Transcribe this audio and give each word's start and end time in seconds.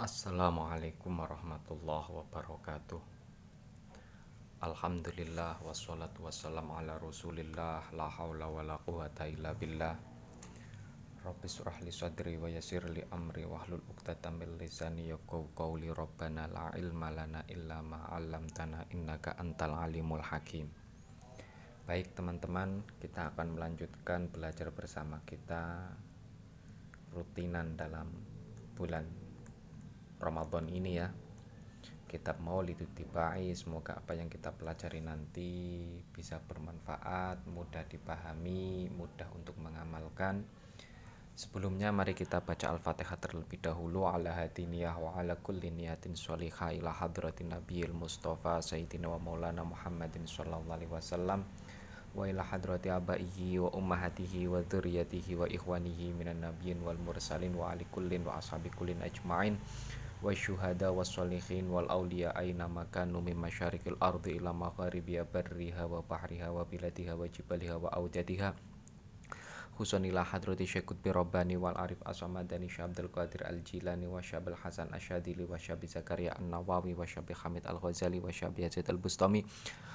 Assalamualaikum 0.00 1.12
warahmatullahi 1.12 2.08
wabarakatuh. 2.08 3.04
Alhamdulillah 4.64 5.60
wassalatu 5.60 6.24
wassalamu 6.24 6.72
ala 6.72 6.96
rasulillah 6.96 7.84
La 7.92 8.08
hawla 8.08 8.48
wa 8.48 8.64
la 8.64 8.80
quwata 8.80 9.28
illa 9.28 9.52
billah. 9.52 9.92
Rabbi 11.20 11.44
surah 11.44 11.84
li 11.84 11.92
sadri 11.92 12.40
wa 12.40 12.48
yasir 12.48 12.88
li 12.88 13.04
amri 13.12 13.44
Wahlul 13.44 13.84
uqtatan 13.92 14.40
min 14.40 14.56
lisani 14.56 15.12
yafqahu 15.12 15.52
qawli. 15.52 15.92
Rabbana 15.92 16.48
la 16.48 16.72
ilma 16.80 17.12
lana 17.12 17.44
illa 17.52 17.84
ma 17.84 18.08
'allamtana 18.08 18.88
innaka 18.96 19.36
antal 19.36 19.84
alimul 19.84 20.24
hakim. 20.24 20.72
Baik 21.84 22.16
teman-teman, 22.16 22.88
kita 23.04 23.36
akan 23.36 23.52
melanjutkan 23.52 24.32
belajar 24.32 24.72
bersama 24.72 25.20
kita 25.28 25.92
rutinan 27.12 27.76
dalam 27.76 28.08
bulan 28.80 29.19
Ramadan 30.20 30.68
ini 30.68 31.00
ya. 31.00 31.08
Kitab 32.10 32.42
Maulid 32.42 32.82
Tibai, 32.92 33.54
semoga 33.54 33.96
apa 33.96 34.18
yang 34.18 34.26
kita 34.26 34.50
pelajari 34.50 34.98
nanti 34.98 35.78
bisa 36.10 36.42
bermanfaat, 36.42 37.46
mudah 37.46 37.86
dipahami, 37.86 38.90
mudah 38.90 39.30
untuk 39.32 39.54
mengamalkan. 39.62 40.42
Sebelumnya 41.38 41.88
mari 41.88 42.12
kita 42.12 42.44
baca 42.44 42.68
Al-Fatihah 42.68 43.16
terlebih 43.16 43.64
dahulu 43.64 44.04
ala 44.04 44.34
hadiniyah 44.34 44.92
wa 44.98 45.16
ala 45.16 45.40
kulli 45.40 45.72
niyatin 45.72 46.12
sholihah 46.12 46.76
ila 46.76 46.92
hadratin 46.92 47.54
nabiyil 47.54 47.96
mustafa 47.96 48.60
sayyidina 48.60 49.08
wa 49.08 49.16
maulana 49.16 49.64
Muhammadin 49.64 50.28
sallallahu 50.28 50.68
alaihi 50.68 50.92
wasallam 50.92 51.46
wa 52.12 52.26
ila 52.26 52.42
hadrati 52.42 52.90
abaihi 52.90 53.62
wa 53.62 53.70
ummahatihi 53.70 54.50
wa 54.50 54.60
dzurriyyatihi 54.66 55.38
wa 55.38 55.46
ikhwanihi 55.46 56.10
minan 56.12 56.42
nabiyyin 56.42 56.82
wal 56.82 56.98
mursalin 56.98 57.54
wa 57.54 57.70
ali 57.70 57.86
kullin 57.86 58.26
wa 58.26 58.36
ashabi 58.36 58.68
kullin 58.74 58.98
ajma'in 58.98 59.56
wa 60.20 60.36
syuhada 60.36 60.92
was 60.92 61.08
sholihin 61.08 61.72
wal 61.72 61.88
awliya 61.88 62.36
aina 62.36 62.68
makanu 62.68 63.24
min 63.24 63.40
masyarikil 63.40 63.96
ardi 64.04 64.36
ila 64.36 64.52
magharibiha 64.52 65.24
barriha 65.24 65.88
wa 65.88 66.04
bahriha 66.04 66.52
wa 66.52 66.60
biladiha 66.68 67.16
wa 67.16 67.24
jibaliha 67.24 67.80
wa 67.80 67.88
awjadiha 67.88 68.52
khususan 69.80 70.04
ila 70.12 70.20
hadrati 70.20 70.68
Syekh 70.68 70.92
Qutbi 70.92 71.08
Rabbani 71.08 71.56
wal 71.56 71.72
Arif 71.72 72.04
Aswamadani 72.04 72.68
Syekh 72.68 72.92
Abdul 72.92 73.08
Qadir 73.08 73.48
Al 73.48 73.64
Jilani 73.64 74.04
wa 74.04 74.20
Syekh 74.20 74.52
Hasan 74.60 74.92
Asyadili 74.92 75.48
wa 75.48 75.56
Syekh 75.56 75.88
Zakaria 75.88 76.36
An 76.36 76.52
Nawawi 76.52 76.92
wa 76.92 77.08
Syekh 77.08 77.32
Hamid 77.40 77.64
Al 77.64 77.80
Ghazali 77.80 78.20
wa 78.20 78.28
Syekh 78.28 78.60
Yazid 78.60 78.92
Al 78.92 79.00
Bustami 79.00 79.40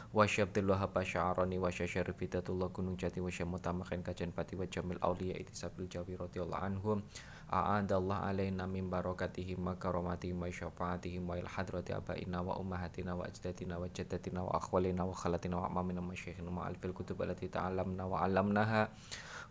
wa 0.10 0.26
Syekh 0.26 0.50
Abdul 0.50 0.74
Wahab 0.74 0.90
Asy'arani 0.98 1.62
wa 1.62 1.70
Syekh 1.70 2.02
Syarif 2.02 2.18
Hidatullah 2.18 2.74
Gunung 2.74 2.98
Jati 2.98 3.22
wa 3.22 3.30
Syekh 3.30 3.46
Mutamakin 3.46 4.02
Kajen 4.02 4.34
Pati 4.34 4.58
wa 4.58 4.66
Jamil 4.66 4.98
Auliya 5.06 5.38
Itisabil 5.38 5.86
Jawi 5.86 6.18
radhiyallahu 6.18 6.66
anhum 6.66 7.06
a'adallah 7.50 8.26
alaina 8.26 8.66
min 8.66 8.90
barakatihim 8.90 9.62
wa 9.62 9.78
karamatihim 9.78 10.42
wa 10.42 10.50
syafaatihim 10.50 11.24
wa 11.26 11.38
il 11.38 11.46
hadrati 11.46 11.94
abaina 11.94 12.42
wa 12.42 12.58
ummahatina 12.58 13.14
wa 13.14 13.26
ajdatina 13.30 13.78
wa 13.78 13.86
jaddatina 13.90 14.42
wa 14.42 14.58
akhwalina 14.58 15.06
wa 15.06 15.14
khalatina 15.14 15.62
wa 15.62 15.70
amamina 15.70 16.02
wa 16.02 16.16
syekhina 16.18 16.50
wa 16.50 16.66
alfil 16.66 16.94
kutub 16.94 17.22
allati 17.22 17.48
ta'alamna 17.48 18.10
wa 18.10 18.26
'allamnaha. 18.26 18.90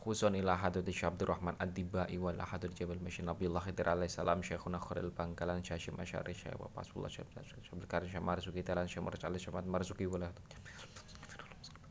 Khusun 0.05 0.37
ila 0.37 0.53
hadrati 0.61 0.93
Syekh 0.93 1.17
Abdurrahman 1.17 1.57
Ad-Dibai 1.57 2.13
wal 2.21 2.37
hadrati 2.37 2.85
Jabal 2.85 3.01
Masyin 3.01 3.25
Nabiullah 3.25 3.65
Khidir 3.65 3.89
alaihi 3.89 4.13
salam 4.13 4.45
Syekhuna 4.45 4.77
Khairil 4.77 5.09
Bangkalan 5.09 5.65
Syekh 5.65 5.97
Masyari 5.97 6.37
Syekh 6.37 6.61
wa 6.61 6.69
Pasullah 6.69 7.09
Syekh 7.09 7.25
Syekh 7.33 7.89
Karim 7.89 8.13
Syekh 8.13 8.21
Marzuki 8.21 8.61
Talan 8.61 8.85
Syekh 8.85 9.01
alaihi 9.01 9.41
Syekh 9.41 9.65
Marzuki 9.65 10.05
wala 10.05 10.29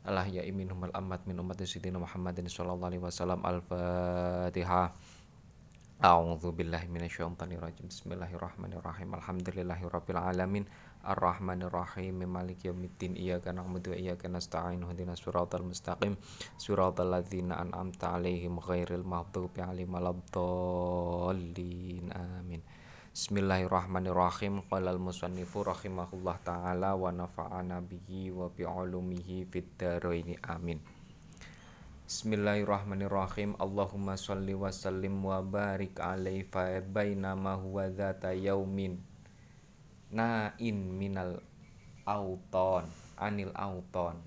Allah 0.04 0.28
ya 0.28 0.44
minhum 0.52 0.78
al 0.84 0.92
ammat 0.94 1.24
min 1.26 1.40
ummati 1.40 1.64
sayyidina 1.64 1.96
Muhammadin 1.96 2.44
sallallahu 2.44 2.92
alaihi 2.92 3.02
wasallam. 3.02 3.40
al-Fatihah 3.40 4.92
A'udzu 6.02 6.50
billahi 6.50 6.90
minasyaitonir 6.90 7.62
rajim. 7.62 7.86
Bismillahirrahmanirrahim. 7.86 9.14
Alhamdulillahirabbil 9.14 10.18
alamin. 10.18 10.66
Arrahmanir 11.06 11.70
rahim. 11.70 12.18
Maliki 12.26 12.66
yaumiddin. 12.66 13.14
Iyyaka 13.14 13.54
na'budu 13.54 13.94
wa 13.94 13.98
iyyaka 14.02 14.26
nasta'in. 14.26 14.82
Ihdinas 14.82 15.22
siratal 15.22 15.62
mustaqim. 15.62 16.18
Siratal 16.58 17.14
ladzina 17.14 17.62
an'amta 17.62 18.10
'alaihim 18.10 18.58
ghairil 18.58 19.06
maghdubi 19.06 19.62
'alaihim 19.62 19.94
waladdallin. 19.94 21.30
Amin. 22.10 22.66
Bismillahirrahmanirrahim. 23.14 24.66
Qala 24.66 24.90
al-musannifu 24.90 25.62
rahimahullah 25.62 26.42
taala 26.42 26.98
wa 26.98 27.14
nafa'ana 27.14 27.78
bihi 27.78 28.34
wa 28.34 28.50
bi 28.50 28.66
'ulumihi 28.66 29.46
fid 29.46 29.78
dharain. 29.78 30.42
Amin. 30.42 30.82
Bismillahirrahmanirrahim. 32.04 33.56
Allahumma 33.56 34.20
salli 34.20 34.52
wa 34.52 34.68
sallim 34.68 35.24
wa 35.24 35.40
barik 35.40 35.96
alaihi 35.96 36.44
fa 36.44 36.68
bainama 36.84 37.56
huwa 37.56 37.88
dhata 37.88 38.36
yaumin. 38.36 39.00
Na'in 40.12 41.00
minal 41.00 41.40
auton 42.04 42.84
anil 43.16 43.48
auton. 43.56 44.20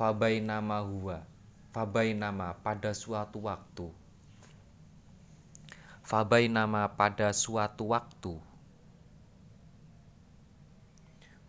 Fa 0.00 0.16
bainama 0.16 0.80
huwa 0.80 1.28
fa 1.76 1.84
bainama 1.84 2.56
pada 2.56 2.96
suatu 2.96 3.44
waktu. 3.44 3.92
Fa 6.00 6.24
bainama 6.24 6.88
pada 6.88 7.36
suatu 7.36 7.92
waktu. 7.92 8.40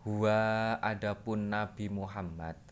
Huwa 0.04 0.36
adapun 0.84 1.48
Nabi 1.48 1.88
Muhammad 1.88 2.69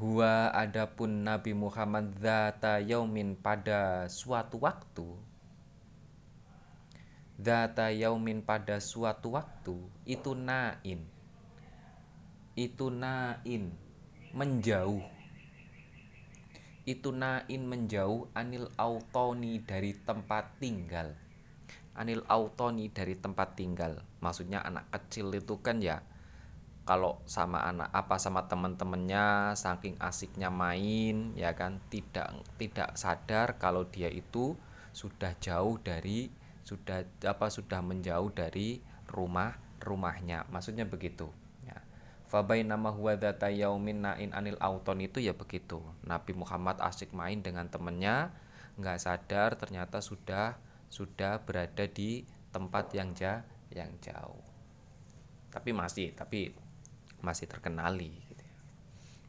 huwa 0.00 0.48
adapun 0.56 1.24
Nabi 1.24 1.52
Muhammad 1.52 2.16
zata 2.16 2.80
yaumin 2.80 3.36
pada 3.36 4.08
suatu 4.08 4.56
waktu. 4.64 5.04
Zata 7.36 7.90
yaumin 7.92 8.40
pada 8.40 8.80
suatu 8.80 9.36
waktu 9.36 9.76
itu 10.08 10.32
nain. 10.32 11.04
Itu 12.54 12.88
nain 12.88 13.74
menjauh. 14.32 15.02
Itu 16.84 17.10
nain 17.12 17.62
menjauh 17.66 18.30
anil 18.32 18.70
autoni 18.78 19.60
dari 19.60 19.92
tempat 19.92 20.56
tinggal. 20.62 21.16
Anil 21.94 22.22
autoni 22.26 22.90
dari 22.90 23.18
tempat 23.18 23.58
tinggal. 23.58 24.02
Maksudnya 24.22 24.62
anak 24.62 24.90
kecil 24.94 25.34
itu 25.34 25.58
kan 25.62 25.82
ya 25.82 26.02
kalau 26.84 27.16
sama 27.24 27.64
anak 27.64 27.88
apa 27.96 28.20
sama 28.20 28.44
teman-temannya 28.44 29.56
saking 29.56 29.96
asiknya 29.96 30.52
main 30.52 31.32
ya 31.32 31.56
kan 31.56 31.80
tidak 31.88 32.44
tidak 32.60 32.92
sadar 33.00 33.56
kalau 33.56 33.88
dia 33.88 34.12
itu 34.12 34.52
sudah 34.92 35.32
jauh 35.40 35.80
dari 35.80 36.28
sudah 36.64 37.04
apa 37.28 37.52
sudah 37.52 37.84
menjauh 37.84 38.32
dari 38.32 38.80
rumah 39.10 39.56
rumahnya. 39.84 40.48
Maksudnya 40.48 40.88
begitu 40.88 41.28
ya. 41.64 41.78
Nama 42.32 42.90
huwa 42.90 43.14
data 43.14 43.52
yaumin 43.52 44.02
nain 44.02 44.32
anil 44.32 44.56
auton 44.58 45.04
itu 45.04 45.20
ya 45.20 45.36
begitu. 45.36 45.84
Nabi 46.02 46.32
Muhammad 46.32 46.80
asik 46.80 47.12
main 47.12 47.44
dengan 47.44 47.68
temennya 47.68 48.32
nggak 48.80 48.98
sadar 48.98 49.54
ternyata 49.54 50.02
sudah 50.02 50.58
sudah 50.90 51.42
berada 51.46 51.86
di 51.86 52.26
tempat 52.50 52.90
yang 52.96 53.12
ja, 53.14 53.44
yang 53.70 53.92
jauh. 54.00 54.42
Tapi 55.52 55.70
masih 55.70 56.16
tapi 56.16 56.63
masih 57.24 57.48
terkenali 57.48 58.12
gitu 58.28 58.44
ya. 58.44 58.56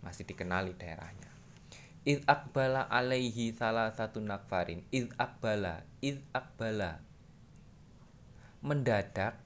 masih 0.04 0.28
dikenali 0.28 0.76
daerahnya. 0.76 1.32
Id 2.06 2.22
akbala 2.30 2.86
alaihi 2.86 3.56
salah 3.58 3.90
satu 3.90 4.22
nakfarin. 4.22 4.86
Id 4.94 5.18
akbala 5.18 5.82
id 6.06 6.22
akbala 6.38 7.02
mendadak 8.62 9.42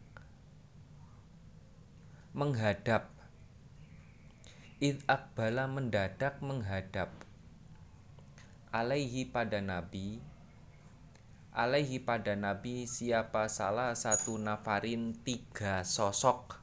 menghadap. 2.35 3.07
Id 4.83 4.99
akbala 5.07 5.71
mendadak 5.71 6.43
menghadap. 6.43 7.15
Alaihi 8.75 9.23
pada 9.23 9.63
nabi. 9.63 10.19
Alaihi 11.55 12.03
pada 12.03 12.35
nabi 12.35 12.91
siapa 12.91 13.47
salah 13.47 13.95
satu 13.95 14.35
nafarin 14.35 15.15
tiga 15.23 15.87
sosok 15.87 16.58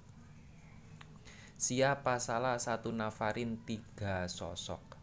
siapa 1.56 2.20
salah 2.20 2.61
satu 2.61 2.93
nafarin 2.93 3.56
tiga 3.64 4.29
sosok? 4.29 5.00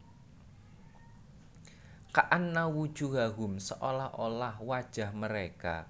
Ka'anna 2.13 2.69
wujuhahum 2.69 3.57
seolah-olah 3.57 4.61
wajah 4.61 5.09
mereka. 5.17 5.89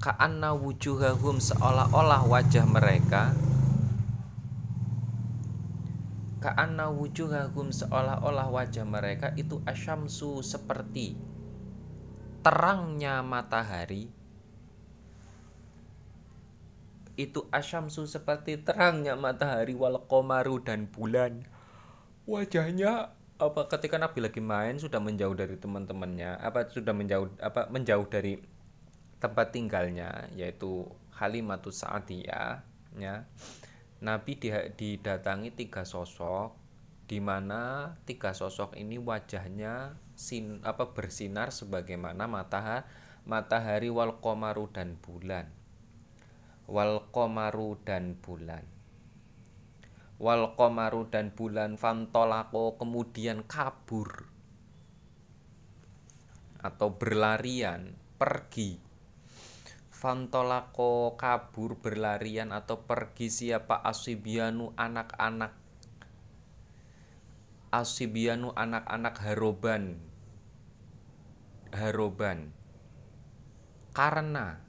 Ka'anna 0.00 0.56
wujuhahum 0.56 1.44
seolah-olah 1.44 2.24
wajah 2.24 2.64
mereka. 2.64 3.36
Ka'anna 6.40 6.88
wujuhahum 6.88 7.68
seolah-olah 7.68 8.48
wajah 8.48 8.88
mereka 8.88 9.36
itu 9.36 9.60
asyamsu 9.68 10.40
seperti 10.40 11.20
terangnya 12.40 13.20
matahari 13.20 14.23
itu 17.14 17.46
asyamsu 17.54 18.10
seperti 18.10 18.62
terangnya 18.62 19.14
matahari 19.14 19.74
wal 19.74 20.02
komaru 20.10 20.62
dan 20.62 20.90
bulan. 20.90 21.46
Wajahnya 22.24 23.14
apa 23.34 23.66
ketika 23.66 23.98
Nabi 23.98 24.22
lagi 24.22 24.38
main 24.38 24.78
sudah 24.78 25.02
menjauh 25.02 25.34
dari 25.34 25.58
teman-temannya 25.58 26.38
apa 26.38 26.70
sudah 26.70 26.94
menjauh 26.94 27.34
apa 27.42 27.66
menjauh 27.66 28.06
dari 28.06 28.38
tempat 29.18 29.50
tinggalnya 29.50 30.30
yaitu 30.38 30.86
Halimatus 31.18 31.82
Sa'diyah 31.82 32.62
ya 32.94 33.26
Nabi 33.98 34.38
didatangi 34.78 35.50
tiga 35.50 35.82
sosok 35.82 36.54
di 37.10 37.18
mana 37.18 37.94
tiga 38.06 38.32
sosok 38.32 38.78
ini 38.78 39.02
wajahnya 39.02 39.98
sin 40.14 40.62
apa 40.62 40.94
bersinar 40.94 41.50
sebagaimana 41.50 42.30
matahari 42.30 42.86
matahari 43.26 43.90
wal 43.90 44.20
komaru 44.22 44.70
dan 44.70 44.94
bulan 45.00 45.48
wal 46.64 47.12
komaru 47.12 47.76
dan 47.84 48.16
bulan. 48.16 48.64
Wal 50.16 50.56
komaru 50.56 51.10
dan 51.12 51.34
bulan 51.34 51.76
fantolako 51.76 52.80
kemudian 52.80 53.44
kabur. 53.44 54.30
Atau 56.64 56.96
berlarian 56.96 57.92
pergi. 58.16 58.80
Fantolako 59.92 61.16
kabur 61.20 61.80
berlarian 61.80 62.52
atau 62.52 62.84
pergi 62.84 63.28
siapa? 63.28 63.84
Asibianu 63.84 64.72
anak-anak. 64.76 65.52
Asibianu 67.68 68.56
anak-anak 68.56 69.16
haroban. 69.20 70.00
Haroban. 71.74 72.54
Karena 73.92 74.63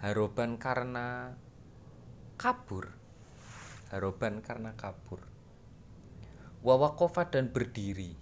haroban 0.00 0.56
karena 0.56 1.36
kabur. 2.40 2.88
Haroban 3.92 4.40
karena 4.40 4.72
kabur. 4.72 5.20
Wawakofa 6.64 7.28
dan 7.28 7.52
berdiri. 7.52 8.16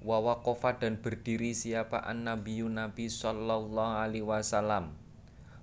Wawakofa 0.00 0.80
dan 0.80 1.04
berdiri 1.04 1.52
siapa? 1.52 2.00
An 2.00 2.24
nabi 2.24 2.64
nabi 2.64 3.12
sallallahu 3.12 4.00
alaihi 4.00 4.24
wasallam. 4.24 4.96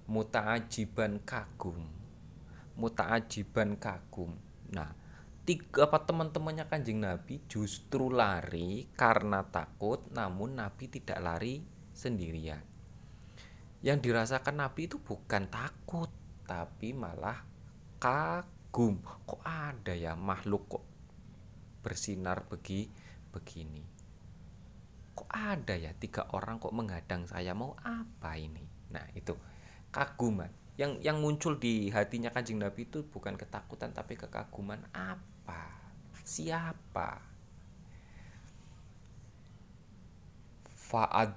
Mutaajiban 0.06 1.26
kagum. 1.26 1.90
Mutaajiban 2.78 3.82
kagum. 3.82 4.38
Nah 4.70 4.94
tiga 5.46 5.90
apa 5.90 6.06
teman-temannya 6.06 6.70
kanjeng 6.70 7.02
nabi 7.02 7.42
justru 7.50 8.14
lari 8.14 8.90
karena 8.94 9.46
takut 9.46 10.06
namun 10.14 10.58
nabi 10.58 10.90
tidak 10.90 11.22
lari 11.22 11.62
sendirian 11.94 12.75
yang 13.86 14.02
dirasakan 14.02 14.66
nabi 14.66 14.90
itu 14.90 14.98
bukan 14.98 15.46
takut 15.46 16.10
tapi 16.50 16.90
malah 16.98 17.46
kagum. 18.02 18.98
Kok 19.30 19.46
ada 19.46 19.94
ya 19.94 20.18
makhluk 20.18 20.66
kok 20.66 20.86
bersinar 21.86 22.50
begi 22.50 22.90
begini? 23.30 23.86
Kok 25.14 25.30
ada 25.30 25.78
ya 25.78 25.94
tiga 25.94 26.26
orang 26.34 26.58
kok 26.58 26.74
menghadang 26.74 27.30
saya? 27.30 27.54
Mau 27.54 27.78
apa 27.86 28.34
ini? 28.42 28.66
Nah 28.90 29.06
itu 29.14 29.38
kaguman. 29.94 30.50
Yang 30.82 31.06
yang 31.06 31.22
muncul 31.22 31.62
di 31.62 31.94
hatinya 31.94 32.34
kanjeng 32.34 32.58
nabi 32.58 32.90
itu 32.90 33.06
bukan 33.06 33.38
ketakutan 33.38 33.94
tapi 33.94 34.18
kekaguman. 34.18 34.82
Apa? 34.98 35.62
Siapa? 36.26 37.38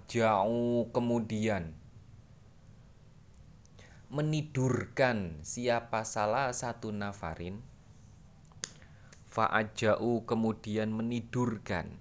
Jauh 0.06 0.86
kemudian 0.94 1.74
menidurkan 4.08 5.44
siapa 5.44 6.04
salah 6.08 6.48
satu 6.56 6.88
nafarin 6.88 7.60
fa'aja'u 9.28 10.24
kemudian 10.24 10.88
menidurkan 10.90 12.00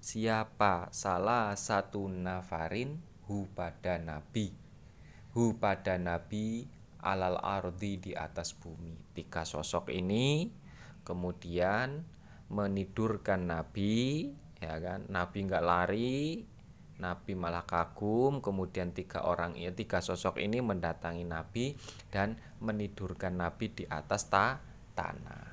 siapa 0.00 0.88
salah 0.94 1.52
satu 1.58 2.08
nafarin 2.08 3.02
hu 3.28 3.50
pada 3.52 4.00
nabi. 4.00 4.54
Hu 5.36 5.60
pada 5.60 6.00
nabi 6.00 6.66
alal 7.02 7.38
ardi 7.38 8.00
di 8.00 8.12
atas 8.16 8.56
bumi. 8.56 8.96
Tiga 9.14 9.44
sosok 9.46 9.92
ini 9.92 10.50
kemudian 11.04 12.02
menidurkan 12.50 13.50
nabi 13.50 14.30
ya 14.58 14.80
kan? 14.80 15.06
Nabi 15.10 15.38
nggak 15.46 15.66
lari 15.66 16.42
Nabi 17.00 17.32
malah 17.32 17.64
kagum, 17.64 18.44
kemudian 18.44 18.92
tiga 18.92 19.24
orang 19.24 19.56
ini, 19.56 19.72
tiga 19.72 20.04
sosok 20.04 20.36
ini 20.36 20.60
mendatangi 20.60 21.24
Nabi 21.24 21.72
dan 22.12 22.36
menidurkan 22.60 23.40
Nabi 23.40 23.72
di 23.72 23.84
atas 23.88 24.28
ta 24.28 24.60
tanah. 24.92 25.48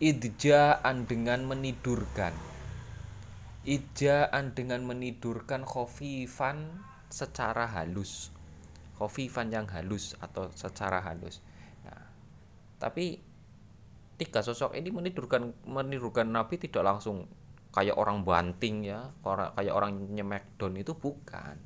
Idjaan 0.00 1.04
dengan 1.04 1.44
menidurkan. 1.44 2.32
Idjaan 3.66 4.56
dengan 4.56 4.86
menidurkan 4.86 5.66
khofifan 5.66 6.80
secara 7.12 7.68
halus. 7.68 8.32
Khofifan 8.96 9.52
yang 9.52 9.68
halus 9.68 10.16
atau 10.22 10.48
secara 10.56 11.04
halus. 11.04 11.44
Nah, 11.84 12.06
tapi 12.80 13.20
tiga 14.16 14.40
sosok 14.44 14.76
ini 14.76 14.92
menidurkan 14.92 15.52
menidurkan 15.64 16.28
Nabi 16.28 16.60
tidak 16.60 16.84
langsung 16.84 17.24
kayak 17.70 17.94
orang 17.94 18.26
banting 18.26 18.82
ya 18.82 19.14
kayak 19.22 19.74
orang 19.74 20.10
nyemekdown 20.10 20.74
itu 20.74 20.92
bukan 20.98 21.56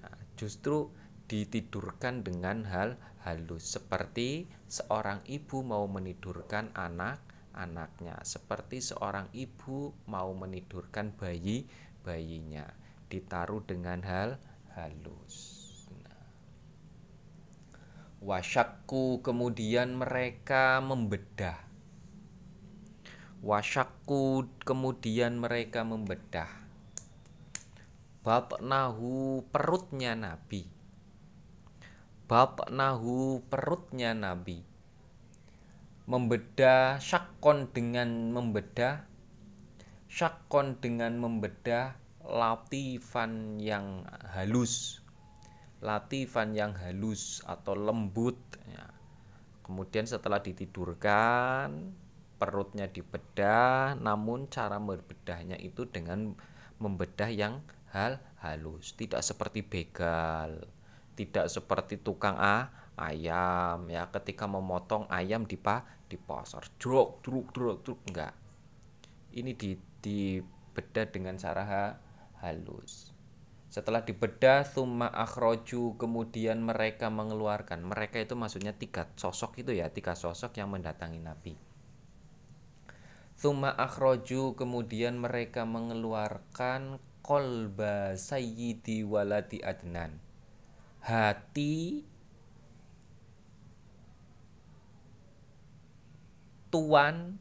nah 0.00 0.16
justru 0.36 0.92
ditidurkan 1.32 2.20
dengan 2.20 2.68
hal 2.68 3.00
halus 3.24 3.64
seperti 3.78 4.44
seorang 4.68 5.24
ibu 5.24 5.64
mau 5.64 5.88
menidurkan 5.88 6.68
anak 6.76 7.24
anaknya 7.56 8.20
seperti 8.20 8.84
seorang 8.84 9.32
ibu 9.32 9.96
mau 10.08 10.28
menidurkan 10.36 11.16
bayi 11.16 11.64
bayinya 12.04 12.68
ditaruh 13.08 13.64
dengan 13.64 14.04
hal 14.04 14.36
halus 14.76 15.36
nah. 16.04 16.28
wasyakku 18.20 19.24
kemudian 19.24 19.96
mereka 19.96 20.84
membedah 20.84 21.71
Wasyakku 23.42 24.46
kemudian 24.62 25.42
mereka 25.42 25.82
membedah. 25.82 26.46
Bab 28.22 28.62
nahu 28.62 29.42
perutnya 29.50 30.14
Nabi. 30.14 30.62
Bab 32.30 32.70
nahu 32.70 33.42
perutnya 33.50 34.14
Nabi. 34.14 34.62
Membedah 36.06 37.02
syakon 37.02 37.66
dengan 37.74 38.30
membedah 38.30 39.10
Syakon 40.06 40.78
dengan 40.78 41.18
membedah 41.18 41.98
Latifan 42.22 43.58
yang 43.58 44.06
halus. 44.38 45.02
Latifan 45.82 46.54
yang 46.54 46.78
halus 46.78 47.42
atau 47.42 47.74
lembut 47.74 48.38
ya. 48.70 48.86
Kemudian 49.66 50.06
setelah 50.06 50.38
ditidurkan 50.38 51.96
perutnya 52.42 52.90
dibedah 52.90 53.94
namun 53.94 54.50
cara 54.50 54.82
membedahnya 54.82 55.54
itu 55.62 55.86
dengan 55.86 56.34
membedah 56.82 57.30
yang 57.30 57.62
hal 57.94 58.18
halus. 58.42 58.98
Tidak 58.98 59.22
seperti 59.22 59.62
begal 59.62 60.66
tidak 61.12 61.46
seperti 61.52 62.00
tukang 62.00 62.34
a 62.34 62.72
ayam 62.98 63.86
ya. 63.86 64.08
Ketika 64.10 64.48
memotong 64.48 65.06
ayam 65.12 65.44
di 65.46 65.54
pa 65.54 65.84
di 66.08 66.16
pasar 66.18 66.66
druk 66.82 67.22
enggak. 68.10 68.34
Ini 69.32 69.52
di 69.56 69.78
dibedah 70.02 71.06
dengan 71.08 71.38
cara 71.38 71.62
ha, 71.62 71.84
halus. 72.42 73.14
Setelah 73.72 74.04
dibedah 74.04 74.66
summa 74.66 75.08
akhroju 75.08 75.96
kemudian 75.96 76.60
mereka 76.60 77.08
mengeluarkan. 77.08 77.80
Mereka 77.86 78.20
itu 78.20 78.34
maksudnya 78.36 78.76
tiga 78.76 79.08
sosok 79.16 79.62
itu 79.62 79.72
ya 79.72 79.88
tiga 79.88 80.12
sosok 80.12 80.58
yang 80.60 80.68
mendatangi 80.68 81.22
nabi 81.22 81.71
Thumma 83.42 83.74
akhroju 83.74 84.54
kemudian 84.54 85.18
mereka 85.18 85.66
mengeluarkan 85.66 87.02
kolba 87.26 88.14
sayyidi 88.14 89.02
waladi 89.02 89.58
adnan. 89.66 90.22
Hati 91.02 92.06
tuan 96.70 97.36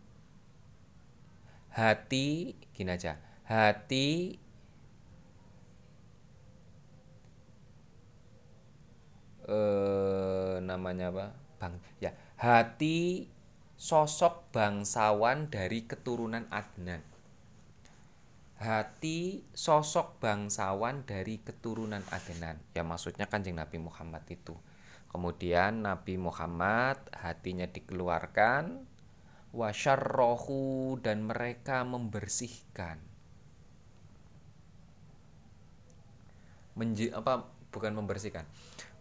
hati 1.72 2.58
gini 2.76 2.92
aja 2.92 3.16
hati 3.48 4.36
eh 9.48 10.56
namanya 10.60 11.16
apa 11.16 11.26
bang 11.64 11.74
ya 12.04 12.12
hati 12.36 13.30
sosok 13.82 14.54
bangsawan 14.54 15.50
dari 15.50 15.90
keturunan 15.90 16.46
Adnan. 16.54 17.02
Hati 18.62 19.42
sosok 19.58 20.22
bangsawan 20.22 21.02
dari 21.10 21.42
keturunan 21.42 22.06
Adnan. 22.14 22.62
Ya 22.78 22.86
maksudnya 22.86 23.26
kanjeng 23.26 23.58
Nabi 23.58 23.82
Muhammad 23.82 24.22
itu. 24.30 24.54
Kemudian 25.10 25.82
Nabi 25.82 26.22
Muhammad 26.22 27.02
hatinya 27.10 27.66
dikeluarkan, 27.66 28.86
wasyarrohu 29.50 31.02
dan 31.02 31.26
mereka 31.26 31.82
membersihkan 31.84 33.02
Menji, 36.72 37.12
apa 37.12 37.52
bukan 37.76 37.92
membersihkan 38.00 38.48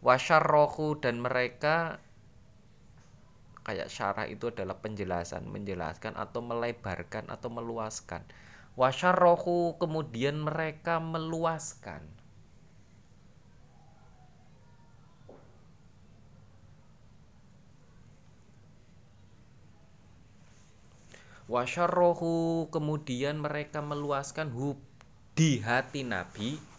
wasyarrohu 0.03 0.99
dan 0.99 1.23
mereka 1.23 2.03
kayak 3.67 3.93
syarah 3.93 4.27
itu 4.27 4.49
adalah 4.49 4.81
penjelasan 4.81 5.45
menjelaskan 5.47 6.17
atau 6.17 6.41
melebarkan 6.41 7.29
atau 7.29 7.49
meluaskan. 7.53 8.25
Wasyarrohu 8.79 9.77
kemudian 9.77 10.41
mereka 10.41 11.03
meluaskan. 11.03 12.07
Wasyarrohu 21.51 22.71
kemudian 22.71 23.43
mereka 23.43 23.83
meluaskan 23.83 24.55
hub 24.55 24.79
di 25.35 25.59
hati 25.59 26.07
Nabi 26.07 26.70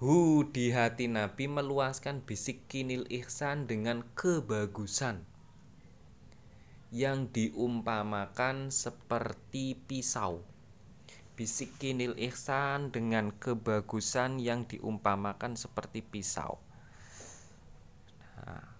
hu 0.00 0.48
di 0.48 0.72
hati 0.72 1.12
Nabi 1.12 1.44
meluaskan 1.44 2.24
bisik 2.24 2.64
kinil 2.72 3.04
ihsan 3.12 3.68
dengan 3.68 4.00
kebagusan 4.16 5.28
yang 6.88 7.28
diumpamakan 7.28 8.72
seperti 8.72 9.76
pisau 9.76 10.40
bisik 11.36 11.76
kinil 11.76 12.16
ihsan 12.16 12.88
dengan 12.88 13.28
kebagusan 13.28 14.40
yang 14.40 14.64
diumpamakan 14.64 15.60
seperti 15.60 16.00
pisau 16.00 16.56
nah, 18.40 18.72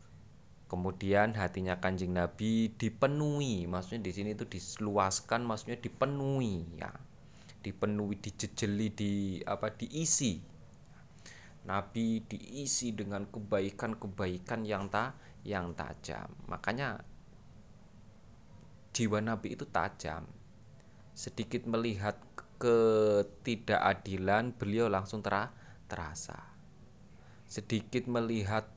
Kemudian 0.70 1.34
hatinya 1.34 1.82
Kanjeng 1.82 2.14
Nabi 2.14 2.70
dipenuhi, 2.78 3.66
maksudnya 3.66 4.06
di 4.06 4.14
sini 4.14 4.38
itu 4.38 4.46
diluaskan, 4.46 5.42
maksudnya 5.42 5.74
dipenuhi 5.74 6.62
ya. 6.78 6.94
Dipenuhi, 7.58 8.14
dijejeli, 8.22 8.86
di 8.94 9.12
apa 9.42 9.74
diisi. 9.74 10.49
Nabi 11.68 12.24
diisi 12.24 12.92
dengan 12.96 13.28
kebaikan-kebaikan 13.28 14.64
yang 14.64 14.88
tak 14.88 15.16
yang 15.44 15.72
tajam. 15.76 16.28
Makanya 16.48 17.04
jiwa 18.96 19.20
Nabi 19.20 19.56
itu 19.56 19.64
tajam. 19.68 20.24
Sedikit 21.12 21.68
melihat 21.68 22.16
ketidakadilan, 22.60 24.56
beliau 24.56 24.88
langsung 24.88 25.20
terasa. 25.88 26.40
Sedikit 27.44 28.08
melihat 28.08 28.68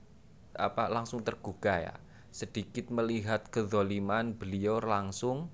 apa 0.53 0.85
langsung 0.89 1.25
tergugah 1.25 1.79
ya 1.81 1.95
sedikit 2.33 2.89
melihat 2.89 3.49
kezoliman 3.49 4.33
beliau 4.37 4.81
langsung 4.81 5.49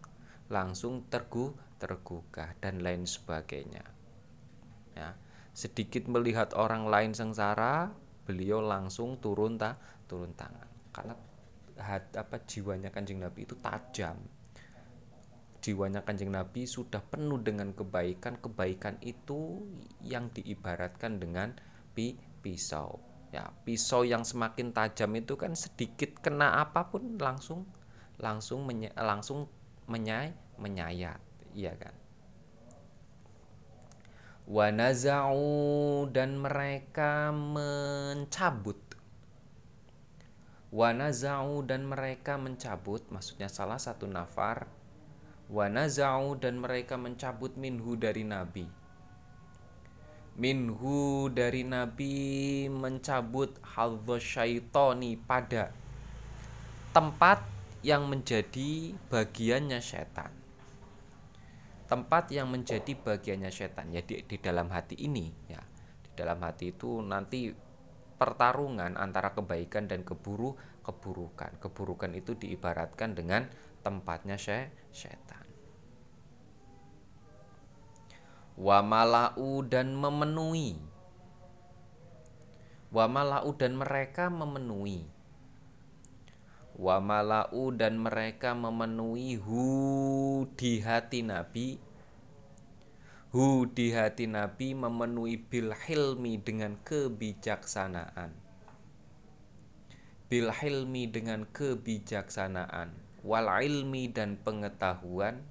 langsung 0.51 1.07
tergu 1.07 1.55
tergugah 1.79 2.55
dan 2.59 2.83
lain 2.83 3.07
sebagainya 3.07 3.83
ya 4.95 5.15
sedikit 5.59 6.07
melihat 6.07 6.55
orang 6.55 6.87
lain 6.87 7.11
sengsara 7.11 7.91
beliau 8.23 8.63
langsung 8.63 9.19
turun 9.19 9.59
tak 9.59 9.75
turun 10.07 10.31
tangan. 10.31 10.71
Karena 10.95 11.11
hat, 11.83 12.15
apa 12.15 12.39
jiwanya 12.47 12.87
kanjeng 12.95 13.19
nabi 13.19 13.43
itu 13.43 13.59
tajam. 13.59 14.15
Jiwanya 15.59 16.07
kanjeng 16.07 16.31
nabi 16.31 16.63
sudah 16.63 17.03
penuh 17.03 17.43
dengan 17.43 17.75
kebaikan. 17.75 18.39
Kebaikan 18.39 19.03
itu 19.03 19.59
yang 19.99 20.31
diibaratkan 20.31 21.19
dengan 21.19 21.51
pi 21.91 22.15
pisau. 22.39 23.03
Ya 23.35 23.51
pisau 23.67 24.07
yang 24.07 24.23
semakin 24.23 24.71
tajam 24.71 25.11
itu 25.19 25.35
kan 25.35 25.59
sedikit 25.59 26.23
kena 26.23 26.63
apa 26.63 26.87
pun 26.87 27.19
langsung 27.19 27.67
langsung 28.15 28.63
menye, 28.63 28.95
langsung 28.95 29.51
menyay, 29.91 30.31
menyayat. 30.55 31.19
Iya 31.51 31.75
kan 31.75 32.08
wanazau 34.49 36.09
dan 36.09 36.41
mereka 36.41 37.29
mencabut. 37.29 38.81
Wanazau 40.73 41.61
dan 41.61 41.85
mereka 41.85 42.41
mencabut 42.41 43.05
maksudnya 43.13 43.45
salah 43.45 43.77
satu 43.77 44.09
nafar. 44.09 44.65
Wanazau 45.53 46.33
dan 46.41 46.57
mereka 46.57 46.97
mencabut 46.97 47.53
minhu 47.61 47.93
dari 47.93 48.25
nabi. 48.25 48.65
Minhu 50.39 51.27
dari 51.35 51.67
Nabi 51.67 52.71
mencabut 52.71 53.59
hadza 53.59 54.23
syaitoni 54.23 55.19
pada 55.19 55.75
tempat 56.95 57.43
yang 57.83 58.07
menjadi 58.07 58.95
bagiannya 59.11 59.83
setan. 59.83 60.38
Tempat 61.89 62.29
yang 62.29 62.53
menjadi 62.53 62.93
bagiannya 62.93 63.49
setan 63.49 63.89
ya 63.89 64.05
di, 64.05 64.21
di 64.21 64.37
dalam 64.37 64.69
hati 64.69 64.93
ini 65.01 65.33
ya. 65.49 65.61
Di 66.05 66.11
dalam 66.13 66.37
hati 66.45 66.69
itu 66.69 67.01
nanti 67.01 67.49
pertarungan 68.19 68.93
antara 68.93 69.33
kebaikan 69.33 69.89
dan 69.89 70.05
keburu 70.05 70.53
keburukan. 70.85 71.57
Keburukan 71.57 72.13
itu 72.13 72.37
diibaratkan 72.37 73.17
dengan 73.17 73.49
tempatnya 73.81 74.37
setan. 74.37 75.49
wa 78.59 78.83
malau 78.83 79.63
dan 79.63 79.95
memenuhi 79.95 80.75
wa 82.91 83.07
malau 83.07 83.55
dan 83.55 83.79
mereka 83.79 84.27
memenuhi 84.27 85.07
wa 86.79 87.03
malau 87.03 87.75
dan 87.75 87.99
mereka 87.99 88.55
memenuhi 88.55 89.35
hu 89.35 90.47
di 90.55 90.79
hati 90.79 91.27
nabi. 91.27 91.75
Hu 93.35 93.67
di 93.67 93.91
hati 93.91 94.31
nabi 94.31 94.71
memenuhi 94.71 95.35
bil 95.37 95.75
hilmi 95.75 96.39
dengan 96.39 96.79
kebijaksanaan. 96.87 98.31
Bil 100.31 100.49
hilmi 100.55 101.11
dengan 101.11 101.43
kebijaksanaan. 101.51 102.95
Wal 103.27 103.51
ilmi 103.59 104.07
dan 104.07 104.39
pengetahuan. 104.39 105.43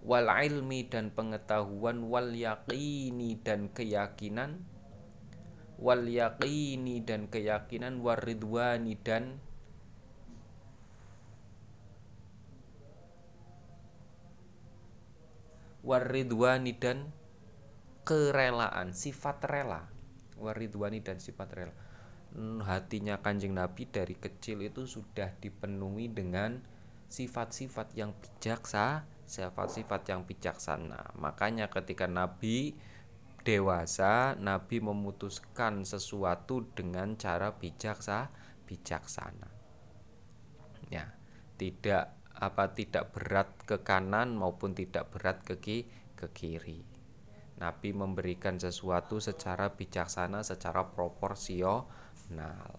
Wal 0.00 0.26
ilmi 0.26 0.88
dan 0.88 1.12
pengetahuan. 1.12 2.08
Wal 2.08 2.32
yaqini 2.32 3.38
dan 3.44 3.68
keyakinan. 3.70 4.64
Wal 5.76 6.08
yaqini 6.08 7.04
dan 7.04 7.28
keyakinan. 7.28 8.00
Waridwani 8.00 8.96
dan 9.04 9.45
waridwani 15.86 16.74
dan 16.74 17.14
kerelaan 18.02 18.90
sifat 18.90 19.38
rela 19.46 19.86
waridwani 20.36 21.00
dan 21.06 21.22
sifat 21.22 21.48
rela 21.54 21.74
hmm, 22.34 22.66
hatinya 22.66 23.22
kanjeng 23.22 23.54
nabi 23.54 23.86
dari 23.86 24.18
kecil 24.18 24.66
itu 24.66 24.90
sudah 24.90 25.30
dipenuhi 25.38 26.10
dengan 26.10 26.58
sifat-sifat 27.06 27.94
yang 27.94 28.10
bijaksana 28.18 29.16
sifat-sifat 29.26 30.06
yang 30.06 30.22
bijaksana. 30.22 31.18
Makanya 31.18 31.66
ketika 31.68 32.06
Nabi 32.06 32.78
dewasa, 33.42 34.38
Nabi 34.38 34.78
memutuskan 34.78 35.82
sesuatu 35.82 36.70
dengan 36.72 37.18
cara 37.18 37.58
bijaksa, 37.58 38.30
bijaksana. 38.64 39.50
Ya, 40.86 41.18
tidak 41.58 42.14
apa 42.36 42.72
tidak 42.76 43.12
berat 43.16 43.48
ke 43.64 43.80
kanan 43.80 44.36
maupun 44.36 44.76
tidak 44.76 45.08
berat 45.12 45.40
ke 45.42 45.56
ke 46.16 46.26
kiri. 46.32 46.84
Nabi 47.56 47.96
memberikan 47.96 48.60
sesuatu 48.60 49.16
secara 49.16 49.72
bijaksana, 49.72 50.44
secara 50.44 50.84
proporsional. 50.92 52.76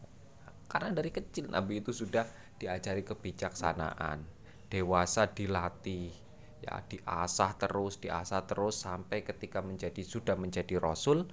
Karena 0.69 0.89
dari 0.93 1.09
kecil 1.09 1.49
Nabi 1.49 1.81
itu 1.81 1.89
sudah 1.89 2.29
diajari 2.61 3.01
kebijaksanaan, 3.01 4.21
dewasa 4.69 5.33
dilatih, 5.33 6.13
ya 6.61 6.77
diasah 6.85 7.57
terus 7.57 7.97
diasah 7.97 8.45
terus 8.45 8.85
sampai 8.85 9.25
ketika 9.25 9.65
menjadi 9.65 10.01
sudah 10.05 10.37
menjadi 10.37 10.77
rasul 10.77 11.25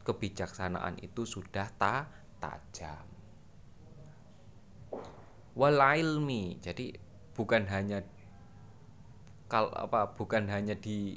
kebijaksanaan 0.00 0.96
itu 1.04 1.28
sudah 1.28 1.68
ta, 1.76 2.08
tajam 2.40 3.04
wal 5.52 5.76
ilmi 5.76 6.56
jadi 6.62 6.96
bukan 7.40 7.64
hanya 7.72 8.04
kal 9.48 9.72
apa 9.72 10.12
bukan 10.12 10.52
hanya 10.52 10.76
di 10.76 11.16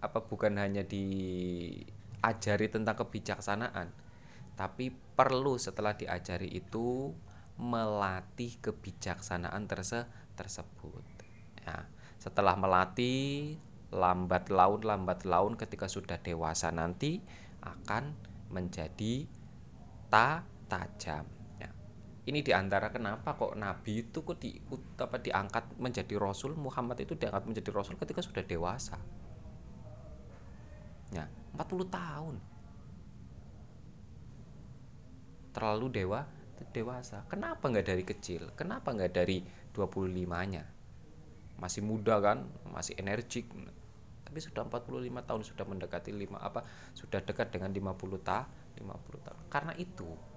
apa 0.00 0.24
bukan 0.24 0.56
hanya 0.56 0.80
diajari 0.88 2.72
tentang 2.72 2.96
kebijaksanaan 2.96 3.92
tapi 4.56 4.88
perlu 5.12 5.60
setelah 5.60 5.92
diajari 5.92 6.48
itu 6.48 7.12
melatih 7.60 8.56
kebijaksanaan 8.64 9.68
terse 9.68 10.08
tersebut 10.32 11.04
ya 11.60 11.84
setelah 12.16 12.56
melatih 12.56 13.60
lambat 13.92 14.48
laun 14.48 14.80
lambat 14.80 15.28
laun 15.28 15.60
ketika 15.60 15.92
sudah 15.92 16.16
dewasa 16.24 16.72
nanti 16.72 17.20
akan 17.60 18.16
menjadi 18.48 19.28
ta 20.08 20.42
tajam. 20.70 21.43
Ini 22.24 22.40
di 22.40 22.52
antara 22.56 22.88
kenapa 22.88 23.36
kok 23.36 23.52
Nabi 23.52 24.08
itu 24.08 24.24
kok 24.24 24.40
di 24.40 24.56
apa 24.96 25.20
diangkat 25.20 25.76
menjadi 25.76 26.16
Rasul 26.16 26.56
Muhammad 26.56 26.96
itu 27.04 27.12
diangkat 27.12 27.44
menjadi 27.44 27.68
Rasul 27.68 28.00
ketika 28.00 28.24
sudah 28.24 28.40
dewasa. 28.40 28.96
Ya 31.12 31.28
40 31.52 31.84
tahun. 31.92 32.36
Terlalu 35.52 35.86
dewa 35.92 36.24
dewasa. 36.72 37.22
Kenapa 37.28 37.68
nggak 37.68 37.86
dari 37.86 38.04
kecil? 38.08 38.50
Kenapa 38.56 38.90
nggak 38.90 39.12
dari 39.12 39.44
25 39.76 40.50
nya 40.50 40.64
masih 41.54 41.86
muda 41.86 42.18
kan 42.18 42.48
masih 42.72 42.98
energik. 42.98 43.46
Tapi 44.24 44.38
sudah 44.42 44.66
45 44.66 45.28
tahun 45.28 45.42
sudah 45.46 45.64
mendekati 45.68 46.10
5 46.10 46.40
apa 46.40 46.66
sudah 46.96 47.20
dekat 47.22 47.54
dengan 47.54 47.70
50 47.70 48.18
ta 48.24 48.48
50 48.80 49.26
tahun. 49.28 49.40
Karena 49.52 49.72
itu 49.78 50.33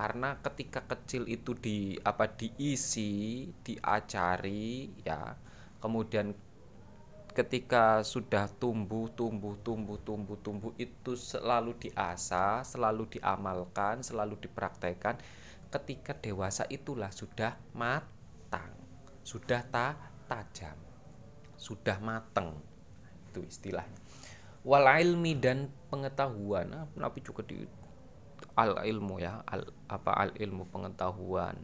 karena 0.00 0.40
ketika 0.40 0.80
kecil 0.88 1.28
itu 1.28 1.52
di 1.52 1.92
apa 2.00 2.24
diisi 2.24 3.44
diacari 3.60 4.88
ya 5.04 5.36
kemudian 5.76 6.32
ketika 7.36 8.00
sudah 8.00 8.48
tumbuh 8.48 9.12
tumbuh 9.12 9.60
tumbuh 9.60 10.00
tumbuh 10.00 10.40
tumbuh 10.40 10.72
itu 10.80 11.20
selalu 11.20 11.76
diasah 11.76 12.64
selalu 12.64 13.12
diamalkan 13.12 14.00
selalu 14.00 14.40
dipraktekkan. 14.40 15.20
Ketika 15.70 16.16
dewasa 16.18 16.66
itulah 16.66 17.14
sudah 17.14 17.54
matang 17.76 18.74
sudah 19.22 19.62
ta 19.68 19.94
tajam 20.26 20.74
sudah 21.54 22.00
mateng 22.00 22.56
itu 23.30 23.44
istilahnya. 23.46 24.00
Wal 24.66 24.90
ilmi 24.98 25.38
dan 25.38 25.70
pengetahuan 25.92 26.72
nah, 26.72 26.88
Nabi 26.98 27.22
juga 27.22 27.46
di 27.46 27.62
al 28.56 28.82
ilmu 28.82 29.22
ya 29.22 29.42
al 29.46 29.68
apa 29.86 30.12
al 30.16 30.30
ilmu 30.34 30.66
pengetahuan. 30.70 31.56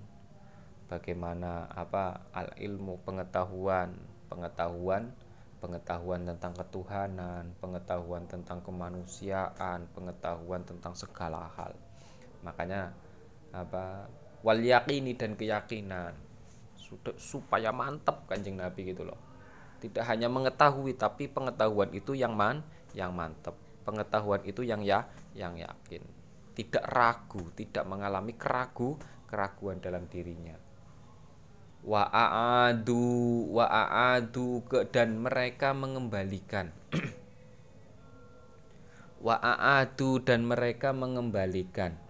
Bagaimana 0.87 1.66
apa 1.73 2.31
al 2.31 2.55
ilmu 2.59 3.02
pengetahuan. 3.02 3.95
Pengetahuan 4.26 5.14
pengetahuan 5.57 6.26
tentang 6.28 6.52
ketuhanan 6.52 7.49
pengetahuan 7.62 8.28
tentang 8.28 8.61
kemanusiaan 8.61 9.88
pengetahuan 9.95 10.62
tentang 10.66 10.93
segala 10.99 11.47
hal. 11.57 11.73
Makanya 12.43 12.93
apa 13.55 14.11
wal 14.43 14.61
yakini 14.61 15.14
dan 15.14 15.38
keyakinan. 15.38 16.14
Supaya 17.19 17.75
mantap 17.75 18.26
kanjeng 18.31 18.59
nabi 18.59 18.95
gitu 18.95 19.02
loh. 19.07 19.19
Tidak 19.83 20.02
hanya 20.07 20.31
mengetahui 20.31 20.95
tapi 20.95 21.26
pengetahuan 21.26 21.90
itu 21.95 22.14
yang 22.14 22.35
man 22.35 22.62
yang 22.95 23.12
mantap 23.12 23.59
pengetahuan 23.87 24.43
itu 24.43 24.66
yang 24.66 24.83
ya 24.83 25.07
yang 25.38 25.55
yakin 25.55 26.02
tidak 26.56 26.88
ragu, 26.88 27.52
tidak 27.52 27.84
mengalami 27.84 28.32
keragu, 28.32 28.96
keraguan 29.28 29.76
dalam 29.76 30.08
dirinya. 30.08 30.56
Wa 31.84 32.08
aadu 32.08 33.44
wa 33.52 33.68
aadu 33.68 34.64
ke 34.64 34.88
dan 34.88 35.20
mereka 35.20 35.76
mengembalikan. 35.76 36.72
wa 39.26 39.36
aadu 39.36 40.25
dan 40.25 40.48
mereka 40.48 40.96
mengembalikan. 40.96 42.00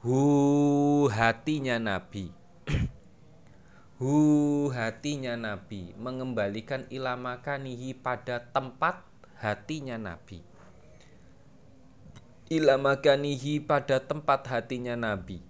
Hu 0.00 1.12
hatinya 1.12 1.76
Nabi. 1.76 2.32
Hu 4.00 4.16
hatinya 4.72 5.36
Nabi 5.36 5.92
mengembalikan 6.00 6.88
ilamakanihi 6.88 7.92
pada 8.00 8.40
tempat 8.40 9.04
hatinya 9.36 10.00
Nabi 10.00 10.55
ila 12.46 12.78
makanihi 12.78 13.58
pada 13.58 13.98
tempat 13.98 14.46
hatinya 14.46 14.94
Nabi. 14.94 15.42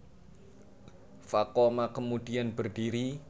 Fakoma 1.21 1.93
kemudian 1.93 2.57
berdiri. 2.57 3.21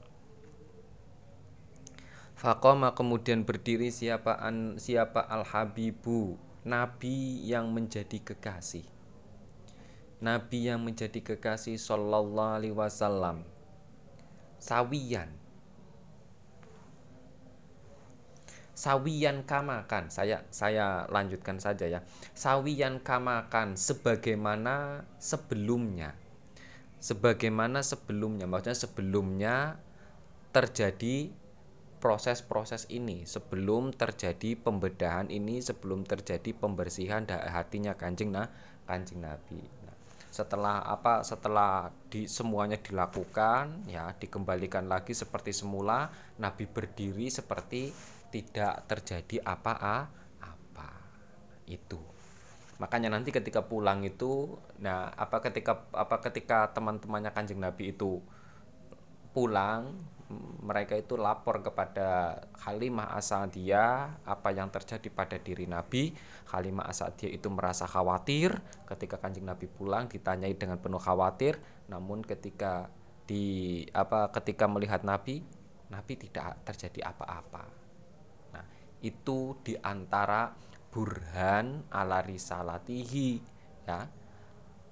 Fakoma 2.39 2.95
kemudian 2.95 3.43
berdiri 3.43 3.91
siapa 3.91 4.39
an, 4.39 4.79
siapa 4.79 5.25
al 5.25 5.43
Habibu 5.43 6.39
Nabi 6.63 7.43
yang 7.43 7.75
menjadi 7.75 8.23
kekasih. 8.23 8.87
Nabi 10.23 10.71
yang 10.71 10.87
menjadi 10.87 11.19
kekasih 11.19 11.75
Sallallahu 11.75 12.55
Alaihi 12.63 12.77
Wasallam. 12.77 13.43
Sawiyan 14.63 15.46
sawiyan 18.77 19.49
kamakan. 19.49 20.13
Saya 20.13 20.45
saya 20.53 21.09
lanjutkan 21.09 21.57
saja 21.57 21.89
ya. 21.89 22.05
Sawiyan 22.37 23.01
kamakan 23.01 23.75
sebagaimana 23.75 25.09
sebelumnya. 25.17 26.13
Sebagaimana 27.01 27.81
sebelumnya. 27.81 28.45
Maksudnya 28.45 28.77
sebelumnya 28.77 29.57
terjadi 30.53 31.33
proses-proses 32.05 32.85
ini. 32.93 33.25
Sebelum 33.25 33.97
terjadi 33.97 34.61
pembedahan 34.61 35.33
ini 35.33 35.65
sebelum 35.65 36.05
terjadi 36.05 36.53
pembersihan 36.53 37.25
hatinya 37.27 37.97
kanjeng 37.97 38.37
nah 38.37 38.53
kanjeng 38.85 39.25
nabi. 39.25 39.59
Nah, 39.89 39.97
setelah 40.29 40.85
apa 40.85 41.25
setelah 41.25 41.89
di 42.13 42.29
semuanya 42.29 42.77
dilakukan 42.77 43.89
ya 43.89 44.13
dikembalikan 44.21 44.85
lagi 44.85 45.17
seperti 45.17 45.57
semula 45.57 46.13
nabi 46.37 46.69
berdiri 46.69 47.33
seperti 47.33 47.91
tidak 48.31 48.89
terjadi 48.91 49.43
apa-apa 49.43 50.91
itu. 51.67 52.01
Makanya 52.77 53.09
nanti 53.09 53.33
ketika 53.33 53.65
pulang 53.65 54.05
itu 54.05 54.61
nah 54.77 55.09
apa 55.17 55.41
ketika 55.41 55.89
apa 55.97 56.21
ketika 56.21 56.69
teman-temannya 56.77 57.33
kanjeng 57.33 57.61
nabi 57.61 57.97
itu 57.97 58.21
pulang 59.33 59.97
mereka 60.63 60.99
itu 60.99 61.15
lapor 61.15 61.63
kepada 61.63 62.43
Halimah 62.67 63.15
Asadiyah 63.15 64.27
apa 64.27 64.49
yang 64.51 64.75
terjadi 64.75 65.07
pada 65.15 65.39
diri 65.39 65.71
Nabi. 65.71 66.11
Halimah 66.51 66.91
Asadiyah 66.91 67.31
itu 67.31 67.47
merasa 67.47 67.87
khawatir. 67.87 68.59
Ketika 68.91 69.23
Kanjeng 69.23 69.47
Nabi 69.47 69.71
pulang 69.71 70.11
ditanyai 70.11 70.59
dengan 70.59 70.83
penuh 70.83 70.99
khawatir, 70.99 71.63
namun 71.87 72.27
ketika 72.27 72.91
di 73.31 73.87
apa 73.95 74.35
ketika 74.35 74.67
melihat 74.67 75.07
Nabi, 75.07 75.47
Nabi 75.95 76.13
tidak 76.19 76.59
terjadi 76.67 77.15
apa-apa 77.15 77.86
itu 79.07 79.55
di 79.63 79.79
antara 79.79 80.51
burhan 80.91 81.87
ala 81.93 82.25
risalatihi 82.25 83.29
ya 83.87 84.07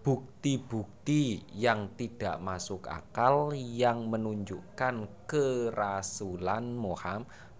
bukti-bukti 0.04 1.48
yang 1.56 1.96
tidak 1.96 2.36
masuk 2.36 2.84
akal 2.92 3.56
yang 3.56 4.04
menunjukkan 4.12 5.24
kerasulan 5.24 6.76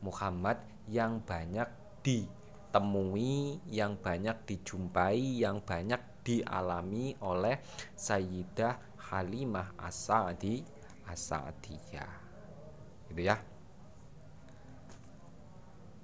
Muhammad 0.05 0.61
yang 0.85 1.25
banyak 1.25 1.65
ditemui, 2.05 3.65
yang 3.73 3.97
banyak 3.97 4.37
dijumpai, 4.45 5.41
yang 5.41 5.65
banyak 5.65 6.21
dialami 6.21 7.17
oleh 7.25 7.65
Sayyidah 7.97 9.01
Halimah 9.09 9.81
As-Sa'di 9.81 10.61
As-Sa'diyah. 11.09 12.13
Gitu 13.09 13.25
ya. 13.25 13.54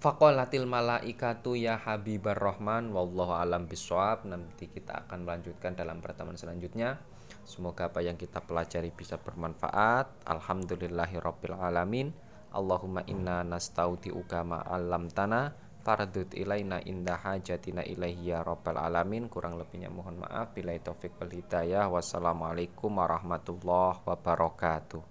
Faqolatil 0.00 0.64
malaikatu 0.64 1.60
ya 1.60 1.76
Habibar 1.76 2.40
Rahman 2.40 2.88
wallahu 2.88 3.36
alam 3.36 3.68
biswab 3.68 4.24
nanti 4.24 4.72
kita 4.72 5.04
akan 5.04 5.28
melanjutkan 5.28 5.76
dalam 5.76 6.00
pertemuan 6.00 6.40
selanjutnya. 6.40 6.96
Semoga 7.44 7.92
apa 7.92 8.00
yang 8.00 8.16
kita 8.16 8.40
pelajari 8.40 8.96
bisa 8.96 9.20
bermanfaat. 9.20 10.24
Alhamdulillahirabbil 10.24 11.52
alamin. 11.52 12.16
Allahumma 12.48 13.04
inna 13.12 13.44
nastaudiuka 13.44 14.40
ma 14.40 14.64
alam 14.64 15.12
tanah 15.12 15.52
fardut 15.84 16.32
ilaina 16.32 16.80
indah 16.80 17.20
hajatina 17.20 17.84
ilaihi 17.84 18.32
ya 18.32 18.40
rabbal 18.40 18.80
alamin. 18.80 19.28
Kurang 19.28 19.60
lebihnya 19.60 19.92
mohon 19.92 20.24
maaf. 20.24 20.56
Bila 20.56 20.72
taufik 20.80 21.12
wal 21.20 21.28
hidayah. 21.28 21.92
Wassalamualaikum 21.92 22.88
warahmatullahi 22.88 24.00
wabarakatuh 24.08 25.09